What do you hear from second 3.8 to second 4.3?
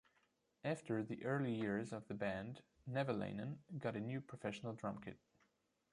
a new